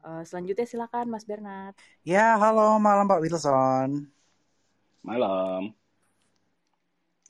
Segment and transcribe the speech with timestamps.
[0.00, 1.76] Uh, selanjutnya silakan Mas Bernard.
[2.00, 4.08] Ya, halo malam Pak Wilson.
[5.04, 5.76] Malam.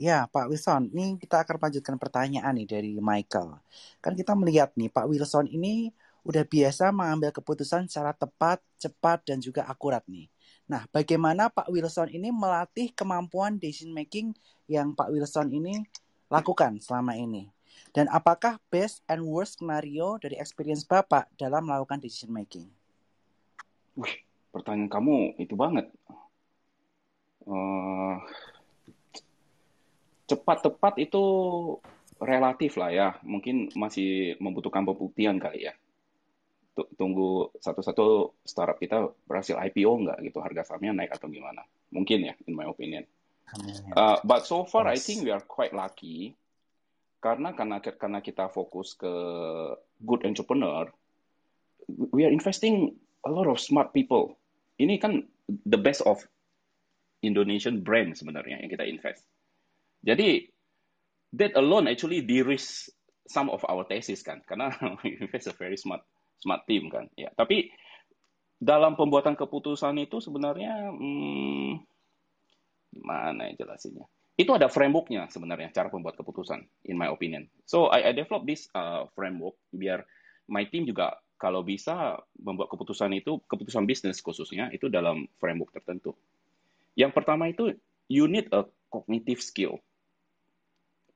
[0.01, 3.61] Ya, Pak Wilson, ini kita akan lanjutkan pertanyaan nih dari Michael.
[4.01, 5.93] Kan kita melihat nih, Pak Wilson ini
[6.25, 10.31] udah biasa mengambil keputusan secara tepat, cepat, dan juga akurat nih.
[10.71, 14.33] Nah, bagaimana Pak Wilson ini melatih kemampuan decision making
[14.71, 15.85] yang Pak Wilson ini
[16.33, 17.51] lakukan selama ini?
[17.91, 22.71] Dan apakah best and worst scenario dari experience Bapak dalam melakukan decision making?
[23.99, 24.23] Wih,
[24.55, 25.91] pertanyaan kamu itu banget.
[27.43, 28.23] Uh,
[30.31, 31.25] cepat tepat itu
[32.23, 33.09] relatif lah ya.
[33.27, 35.75] Mungkin masih membutuhkan pembuktian kali ya.
[36.95, 41.67] Tunggu satu-satu startup kita berhasil IPO nggak gitu, harga sahamnya naik atau gimana.
[41.91, 43.03] Mungkin ya, in my opinion.
[43.99, 44.95] Uh, but so far, yes.
[44.95, 46.39] I think we are quite lucky
[47.21, 49.13] karena karena karena kita fokus ke
[50.01, 50.89] good entrepreneur,
[52.17, 52.97] we are investing
[53.29, 54.41] a lot of smart people.
[54.81, 55.29] Ini kan
[55.69, 56.25] the best of
[57.21, 59.29] Indonesian brand sebenarnya yang kita invest.
[60.01, 60.49] Jadi
[61.37, 62.89] that alone actually de-risk
[63.29, 64.73] some of our thesis kan, karena
[65.23, 66.01] invest a very smart
[66.41, 67.13] smart team kan.
[67.21, 67.69] Ya, tapi
[68.57, 71.85] dalam pembuatan keputusan itu sebenarnya hmm,
[72.97, 74.09] gimana ya jelasinnya?
[74.41, 77.45] Itu ada frameworknya sebenarnya cara pembuat keputusan, in my opinion.
[77.69, 80.09] So I, I develop this uh, framework biar
[80.49, 86.17] my team juga kalau bisa membuat keputusan itu, keputusan bisnis khususnya itu dalam framework tertentu.
[86.97, 87.77] Yang pertama itu
[88.09, 89.77] you need a cognitive skill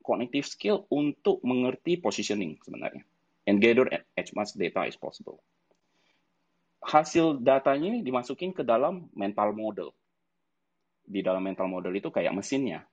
[0.05, 3.03] cognitive skill untuk mengerti positioning sebenarnya
[3.49, 3.89] and gather
[4.21, 5.41] as much data as possible.
[6.85, 9.97] Hasil datanya dimasukin ke dalam mental model.
[11.01, 12.85] Di dalam mental model itu kayak mesinnya.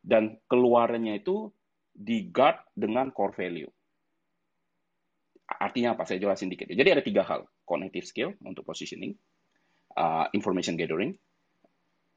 [0.00, 1.52] Dan keluarnya itu
[1.92, 3.70] di guard dengan core value.
[5.50, 6.08] Artinya apa?
[6.08, 6.70] Saya jelasin dikit.
[6.70, 7.44] Jadi ada tiga hal.
[7.66, 9.14] Cognitive skill untuk positioning,
[9.98, 11.14] uh, information gathering,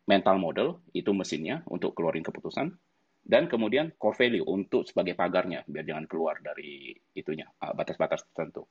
[0.07, 2.73] mental model itu mesinnya untuk keluarin keputusan,
[3.23, 8.67] dan kemudian core value untuk sebagai pagarnya biar jangan keluar dari itunya uh, batas-batas tertentu.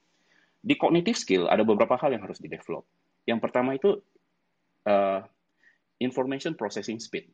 [0.62, 2.86] Di cognitive skill ada beberapa hal yang harus di develop.
[3.26, 3.98] Yang pertama itu
[4.86, 5.20] uh,
[5.98, 7.26] information processing speed.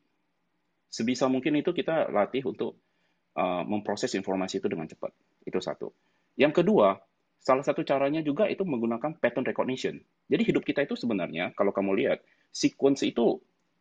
[0.89, 2.81] Sebisa mungkin itu kita latih untuk
[3.37, 5.13] uh, memproses informasi itu dengan cepat.
[5.45, 5.93] Itu satu.
[6.33, 6.97] Yang kedua,
[7.39, 10.01] salah satu caranya juga itu menggunakan pattern recognition.
[10.27, 13.39] Jadi hidup kita itu sebenarnya kalau kamu lihat sequence itu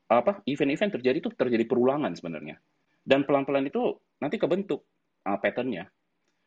[0.08, 2.56] apa event-event terjadi itu terjadi perulangan sebenarnya
[3.04, 4.84] dan pelan-pelan itu nanti kebentuk
[5.24, 5.88] uh, patternnya.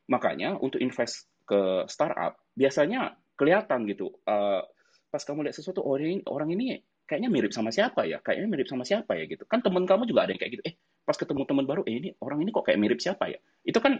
[0.09, 4.13] Makanya untuk invest ke startup biasanya kelihatan gitu.
[4.25, 4.61] Uh,
[5.11, 6.67] pas kamu lihat sesuatu oh, orang ini, orang ini
[7.11, 8.23] kayaknya mirip sama siapa ya?
[8.23, 9.43] Kayaknya mirip sama siapa ya gitu.
[9.43, 10.63] Kan teman kamu juga ada yang kayak gitu.
[10.63, 13.39] Eh pas ketemu teman baru, eh ini orang ini kok kayak mirip siapa ya?
[13.67, 13.99] Itu kan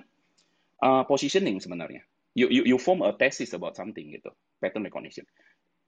[0.80, 2.08] uh, positioning sebenarnya.
[2.32, 4.32] You, you, you form a thesis about something gitu.
[4.64, 5.28] Pattern recognition.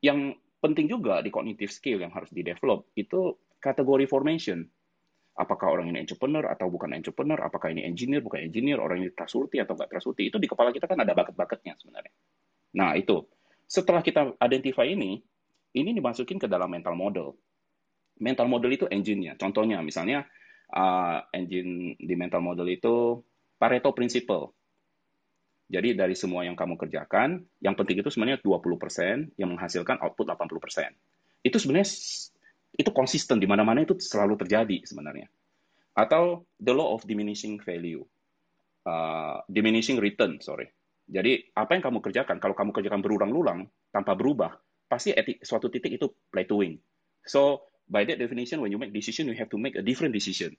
[0.04, 4.68] Yang penting juga di cognitive skill yang harus di develop itu kategori formation
[5.34, 9.66] apakah orang ini entrepreneur atau bukan entrepreneur, apakah ini engineer, bukan engineer, orang ini trustworthy
[9.66, 12.14] atau nggak trustworthy, itu di kepala kita kan ada bucket-bucketnya sebenarnya.
[12.78, 13.26] Nah, itu.
[13.66, 15.26] Setelah kita identify ini,
[15.74, 17.34] ini dimasukin ke dalam mental model.
[18.22, 19.36] Mental model itu engine-nya.
[19.36, 20.26] Contohnya, misalnya,
[20.74, 23.22] uh, engine di mental model itu
[23.58, 24.54] Pareto Principle.
[25.74, 30.94] Jadi dari semua yang kamu kerjakan, yang penting itu sebenarnya 20% yang menghasilkan output 80%.
[31.42, 31.90] Itu sebenarnya
[32.78, 35.26] itu konsisten di mana-mana itu selalu terjadi sebenarnya.
[35.98, 38.06] Atau the law of diminishing value,
[38.86, 40.70] uh, diminishing return, sorry.
[41.10, 44.56] Jadi apa yang kamu kerjakan, kalau kamu kerjakan berulang-ulang tanpa berubah,
[44.94, 46.78] pasti at suatu titik itu plateauing.
[47.26, 50.54] So by that definition, when you make decision, you have to make a different decision.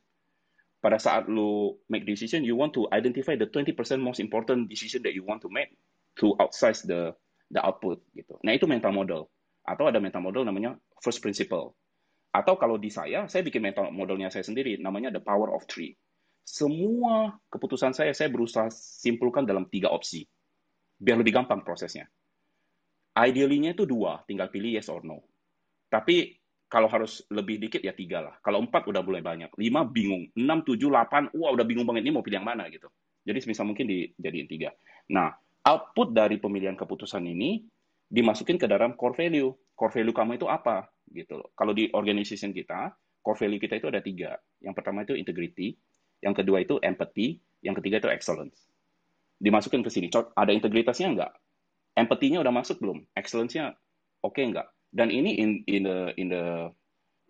[0.82, 5.14] Pada saat lu make decision, you want to identify the 20% most important decision that
[5.14, 5.70] you want to make
[6.18, 7.14] to outsize the
[7.54, 8.34] the output gitu.
[8.42, 9.30] Nah itu mental model.
[9.64, 11.72] Atau ada mental model namanya first principle.
[12.34, 15.94] Atau kalau di saya, saya bikin mental modelnya saya sendiri, namanya the power of three.
[16.44, 20.26] Semua keputusan saya, saya berusaha simpulkan dalam tiga opsi.
[20.98, 22.10] Biar lebih gampang prosesnya.
[23.14, 25.22] Ideally-nya itu dua, tinggal pilih yes or no.
[25.86, 26.34] Tapi
[26.66, 28.34] kalau harus lebih dikit ya tiga lah.
[28.42, 29.54] Kalau empat udah mulai banyak.
[29.54, 30.26] Lima bingung.
[30.34, 32.90] Enam, tujuh, delapan, wah udah bingung banget ini mau pilih yang mana gitu.
[33.22, 34.74] Jadi sebisa mungkin dijadiin tiga.
[35.14, 35.30] Nah,
[35.62, 37.62] output dari pemilihan keputusan ini
[38.10, 39.54] dimasukin ke dalam core value.
[39.78, 40.90] Core value kamu itu apa?
[41.14, 41.54] gitu loh.
[41.54, 42.90] Kalau di organization kita,
[43.20, 44.34] core value kita itu ada tiga.
[44.58, 45.76] Yang pertama itu integrity,
[46.24, 48.66] yang kedua itu empathy, yang ketiga itu excellence.
[49.38, 50.08] Dimasukin ke sini.
[50.10, 51.32] Ada integritasnya enggak?
[51.94, 53.06] Empathy-nya udah masuk belum?
[53.14, 53.74] Excellence-nya
[54.22, 54.66] oke okay enggak?
[54.94, 56.44] Dan ini in, in the in the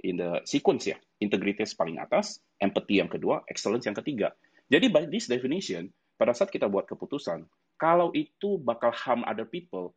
[0.04, 0.96] in the sequence ya.
[1.20, 4.36] Integritas paling atas, empathy yang kedua, excellence yang ketiga.
[4.68, 5.88] Jadi by this definition,
[6.20, 7.48] pada saat kita buat keputusan,
[7.80, 9.96] kalau itu bakal harm other people,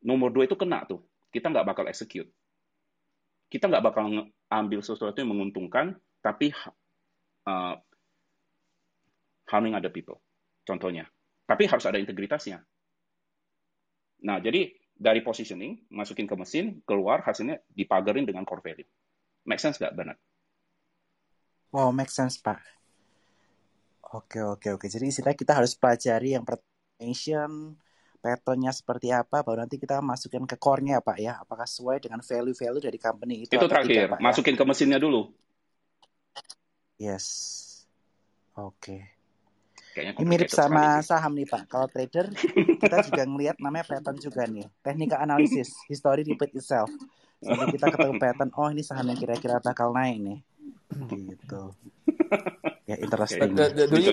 [0.00, 1.04] nomor dua itu kena tuh.
[1.28, 2.28] Kita nggak bakal execute.
[3.52, 6.56] Kita nggak bakal ambil sesuatu yang menguntungkan, tapi
[7.44, 7.74] uh,
[9.48, 10.20] harming other people.
[10.64, 11.04] Contohnya.
[11.44, 12.64] Tapi harus ada integritasnya.
[14.22, 18.88] Nah, jadi dari positioning, masukin ke mesin, keluar hasilnya dipagarin dengan core value.
[19.42, 20.18] Make sense nggak, Bernard?
[21.74, 22.62] Oh, make sense, Pak.
[24.12, 24.86] Oke, oke, oke.
[24.86, 27.74] Jadi istilahnya kita harus pelajari yang permission,
[28.22, 31.40] patternnya seperti apa, baru nanti kita masukin ke core-nya, Pak ya.
[31.42, 33.56] Apakah sesuai dengan value-value dari company itu?
[33.56, 34.22] Itu terakhir, tidak, Pak, ya?
[34.22, 34.58] masukin ya?
[34.60, 35.32] ke mesinnya dulu.
[37.00, 37.26] Yes.
[38.54, 39.21] Oke.
[39.92, 41.68] Ini mirip sama saham nih Pak.
[41.68, 42.32] Kalau trader
[42.80, 44.64] kita juga ngelihat namanya pattern juga nih.
[44.80, 46.88] Teknika analisis, history repeat itself.
[47.42, 50.38] Sampai kita ketemu pattern, oh ini saham yang kira-kira bakal naik nih.
[51.12, 51.62] Gitu.
[52.88, 53.52] Ya interesting.
[53.52, 53.68] Okay.
[53.74, 54.12] Do, do, you,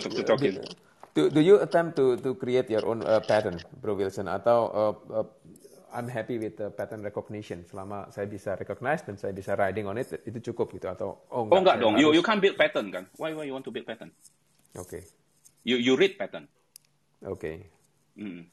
[1.16, 4.28] do, do you attempt to to create your own uh, pattern, Bro Wilson?
[4.28, 5.28] Atau uh, uh,
[5.96, 7.64] I'm happy with the pattern recognition.
[7.64, 11.46] Selama saya bisa recognize dan saya bisa riding on it, itu cukup gitu atau oh
[11.46, 11.54] enggak?
[11.54, 11.94] Oh enggak dong.
[11.96, 12.04] Harus...
[12.04, 13.04] You you can't build pattern kan?
[13.16, 14.10] Why why you want to build pattern?
[14.78, 15.00] Oke.
[15.00, 15.04] Okay.
[15.64, 16.48] You you read pattern.
[17.24, 17.40] Oke.
[17.40, 17.58] Okay.
[18.20, 18.48] Mm.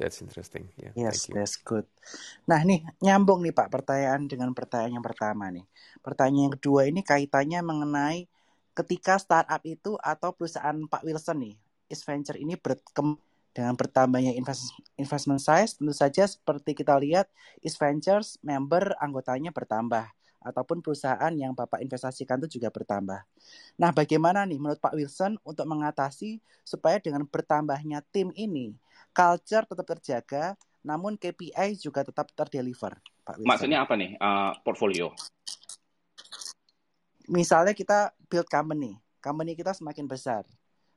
[0.00, 0.72] That's interesting.
[0.80, 1.84] Yeah, yes, that's good.
[2.48, 5.68] Nah, nih nyambung nih Pak pertanyaan dengan pertanyaan yang pertama nih.
[6.00, 8.24] Pertanyaan yang kedua ini kaitannya mengenai
[8.72, 11.54] ketika startup itu atau perusahaan Pak Wilson nih,
[11.92, 17.28] Is Venture ini berkembang dengan bertambahnya invest, investment size, tentu saja seperti kita lihat
[17.60, 20.06] Is Ventures member anggotanya bertambah
[20.40, 23.20] ataupun perusahaan yang Bapak investasikan itu juga bertambah.
[23.76, 28.72] Nah, bagaimana nih menurut Pak Wilson untuk mengatasi supaya dengan bertambahnya tim ini,
[29.12, 33.50] culture tetap terjaga, namun KPI juga tetap terdeliver, Pak Wilson?
[33.52, 35.12] Maksudnya apa nih, uh, portfolio?
[37.30, 40.42] Misalnya kita build company, company kita semakin besar,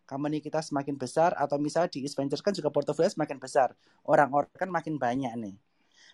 [0.08, 3.76] company kita semakin besar, atau misalnya di East Ventures kan juga portfolio semakin besar,
[4.08, 5.56] orang-orang kan makin banyak nih.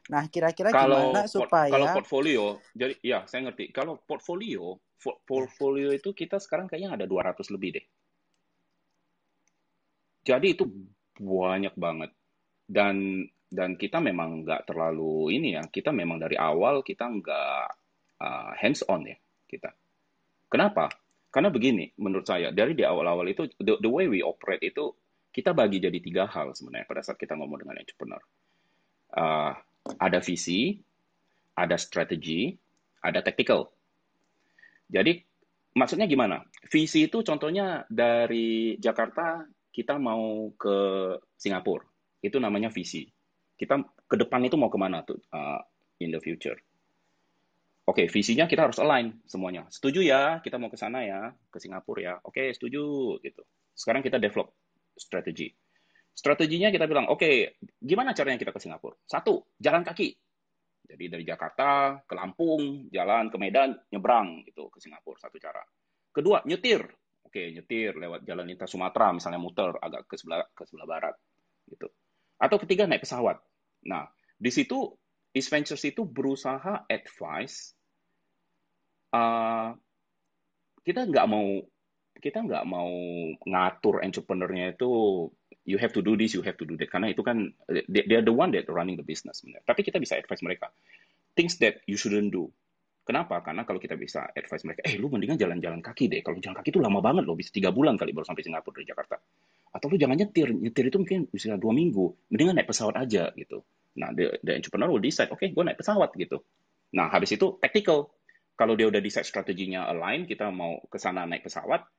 [0.09, 2.43] Nah, kira-kira gimana supaya kalau portfolio,
[2.73, 3.69] jadi ya saya ngerti.
[3.75, 4.79] Kalau portfolio,
[5.27, 7.85] portfolio itu kita sekarang kayaknya ada 200 lebih deh.
[10.25, 10.65] Jadi itu
[11.19, 12.11] banyak banget.
[12.69, 15.63] Dan dan kita memang nggak terlalu ini ya.
[15.69, 17.65] Kita memang dari awal kita nggak
[18.21, 19.69] uh, hands on ya kita.
[20.49, 20.89] Kenapa?
[21.29, 24.89] Karena begini, menurut saya dari di awal-awal itu the, the way we operate itu
[25.29, 28.21] kita bagi jadi tiga hal sebenarnya pada saat kita ngomong dengan entrepreneur.
[29.13, 29.53] Uh,
[29.85, 30.75] ada visi,
[31.55, 32.51] ada strategi,
[33.03, 33.67] ada tactical.
[34.89, 35.21] Jadi
[35.77, 36.41] maksudnya gimana?
[36.67, 40.77] Visi itu contohnya dari Jakarta kita mau ke
[41.37, 41.85] Singapura.
[42.19, 43.07] Itu namanya visi.
[43.55, 45.61] Kita ke depan itu mau ke mana tuh uh,
[46.01, 46.57] in the future.
[47.89, 49.65] Oke, okay, visinya kita harus align semuanya.
[49.73, 52.13] Setuju ya, kita mau ke sana ya, ke Singapura ya.
[52.21, 53.41] Oke, okay, setuju gitu.
[53.73, 54.53] Sekarang kita develop
[54.93, 55.49] strategi.
[56.13, 57.35] Strateginya kita bilang, oke, okay,
[57.79, 58.95] gimana caranya kita ke Singapura?
[59.07, 60.09] Satu, jalan kaki.
[60.89, 65.61] Jadi dari Jakarta ke Lampung, jalan ke Medan, nyebrang gitu ke Singapura, satu cara.
[66.09, 66.81] Kedua, nyetir.
[67.23, 71.15] Oke, okay, nyetir lewat jalan lintas Sumatera, misalnya muter agak ke sebelah ke sebelah barat
[71.69, 71.87] gitu.
[72.41, 73.37] Atau ketiga naik pesawat.
[73.85, 74.89] Nah, di situ
[75.29, 77.77] East Ventures itu berusaha advice
[79.13, 79.77] uh,
[80.81, 81.47] kita nggak mau
[82.19, 82.91] kita nggak mau
[83.45, 84.91] ngatur entrepreneurnya itu
[85.65, 86.89] you have to do this, you have to do that.
[86.91, 89.43] Karena itu kan they, they are the one that running the business.
[89.43, 90.71] Tapi kita bisa advise mereka
[91.39, 92.51] things that you shouldn't do.
[93.07, 93.41] Kenapa?
[93.41, 96.21] Karena kalau kita bisa advise mereka, eh lu mendingan jalan-jalan kaki deh.
[96.21, 98.85] Kalau jalan kaki itu lama banget loh, bisa tiga bulan kali baru sampai Singapura dari
[98.85, 99.17] Jakarta.
[99.73, 102.29] Atau lu jangan nyetir, nyetir itu mungkin bisa dua minggu.
[102.29, 103.65] Mendingan naik pesawat aja gitu.
[103.97, 106.45] Nah, the, the entrepreneur will decide, oke, okay, gue naik pesawat gitu.
[106.93, 108.13] Nah, habis itu tactical.
[108.53, 111.89] Kalau dia udah decide strateginya align, kita mau ke sana naik pesawat,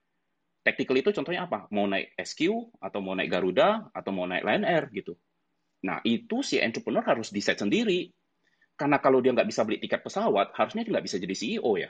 [0.61, 1.67] Tactical itu contohnya apa?
[1.73, 2.40] Mau naik SQ,
[2.85, 5.17] atau mau naik Garuda, atau mau naik Lion Air gitu.
[5.88, 8.12] Nah, itu si entrepreneur harus decide sendiri.
[8.76, 11.88] Karena kalau dia nggak bisa beli tiket pesawat, harusnya dia nggak bisa jadi CEO ya.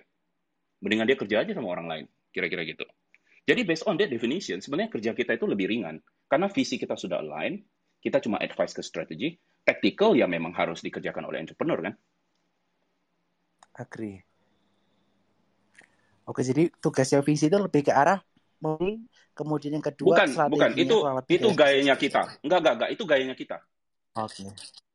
[0.83, 2.05] Mendingan dia kerja aja sama orang lain.
[2.31, 2.87] Kira-kira gitu.
[3.47, 5.99] Jadi based on that definition, sebenarnya kerja kita itu lebih ringan.
[6.31, 7.59] Karena visi kita sudah align,
[7.99, 9.35] kita cuma advice ke strategi.
[9.67, 11.95] Tactical ya memang harus dikerjakan oleh entrepreneur kan.
[13.83, 14.23] Agree.
[16.31, 18.23] Oke, jadi tugasnya visi itu lebih ke arah
[19.33, 20.71] kemudian yang kedua bukan bukan.
[20.77, 20.97] itu
[21.33, 22.29] itu gayanya kita.
[22.45, 22.91] Enggak enggak enggak.
[22.93, 23.57] Itu gayanya kita.
[24.21, 24.45] Oke.
[24.45, 24.49] Okay.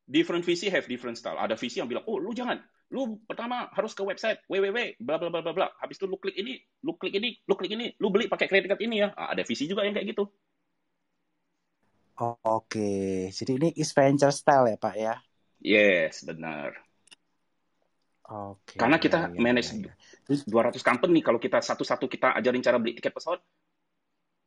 [0.05, 1.38] different visi have different style.
[1.41, 2.62] Ada visi yang bilang oh lu jangan.
[2.93, 5.67] Lu pertama harus ke website www bla bla bla bla bla.
[5.81, 7.98] Habis itu lu klik ini lu klik ini lu klik ini.
[7.98, 9.10] Lu beli pakai kredit card ini ya.
[9.10, 10.29] Nah, ada visi juga yang kayak gitu.
[12.15, 12.72] Oh, oke.
[12.72, 13.27] Okay.
[13.34, 15.15] jadi ini is venture style ya pak ya?
[15.60, 16.84] Yes benar
[18.25, 18.82] Oke.
[18.82, 19.94] Karena kita ya, ya, manage ya,
[20.25, 20.44] ya.
[20.50, 23.38] 200 company, kalau kita satu-satu kita ajarin cara beli tiket pesawat,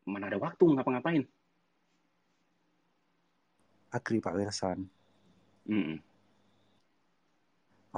[0.02, 1.22] mana ada waktu ngapa-ngapain.
[3.94, 4.90] Agri Pak Wilson.
[5.68, 5.98] Mm -mm.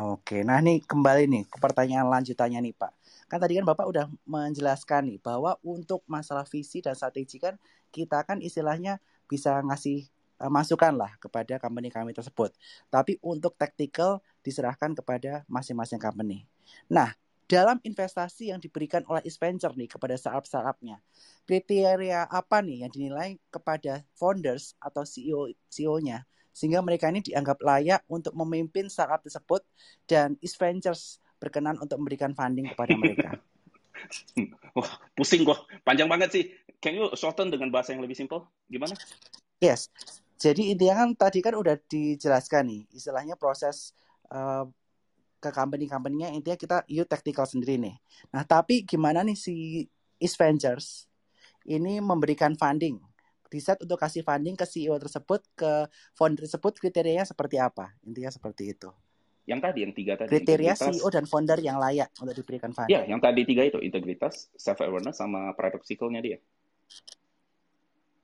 [0.01, 2.93] Oke, nah nih kembali nih ke pertanyaan lanjutannya nih Pak.
[3.27, 7.59] Kan tadi kan Bapak udah menjelaskan nih bahwa untuk masalah visi dan strategi kan
[7.91, 10.07] kita kan istilahnya bisa ngasih
[10.41, 12.51] uh, masukan lah kepada company kami tersebut.
[12.89, 16.49] Tapi untuk tactical diserahkan kepada masing-masing company.
[16.89, 17.13] Nah,
[17.51, 21.03] dalam investasi yang diberikan oleh Venture nih kepada startup-startupnya,
[21.45, 28.03] kriteria apa nih yang dinilai kepada founders atau CEO CEO-nya sehingga mereka ini dianggap layak
[28.11, 29.63] untuk memimpin startup tersebut
[30.07, 33.31] dan East Ventures berkenan untuk memberikan funding kepada mereka.
[34.77, 35.59] Wah, pusing gua.
[35.83, 36.45] Panjang banget sih.
[36.79, 38.47] Can you shorten dengan bahasa yang lebih simple?
[38.69, 38.95] Gimana?
[39.61, 39.89] Yes.
[40.41, 43.93] Jadi intinya kan tadi kan udah dijelaskan nih, istilahnya proses
[44.33, 44.65] uh,
[45.37, 47.97] ke company-company-nya intinya kita you tactical sendiri nih.
[48.33, 49.85] Nah, tapi gimana nih si
[50.17, 51.05] East Ventures
[51.69, 52.97] ini memberikan funding
[53.51, 57.91] riset untuk kasih funding ke CEO tersebut, ke founder tersebut kriterianya seperti apa?
[58.07, 58.89] Intinya seperti itu.
[59.51, 60.31] Yang tadi, yang tiga tadi.
[60.31, 62.95] Kriteria CEO dan founder yang layak untuk diberikan funding.
[62.95, 66.39] Ya, yang tadi tiga itu, integritas, self-awareness, sama paradoxical-nya dia.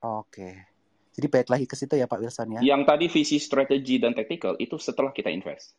[0.06, 0.75] Oke.
[1.16, 2.76] Jadi baik lagi ke situ ya Pak Wilson ya.
[2.76, 5.72] Yang tadi visi, strategi, dan tactical itu setelah kita invest.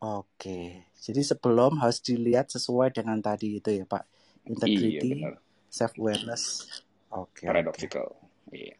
[0.00, 0.88] Oke.
[0.96, 4.08] Jadi sebelum harus dilihat sesuai dengan tadi itu ya Pak.
[4.48, 5.36] Integrity, iya,
[5.68, 6.64] self awareness.
[7.12, 7.44] Oke.
[7.44, 8.08] Okay, Paradoxical.
[8.48, 8.72] Okay.
[8.72, 8.79] Iya.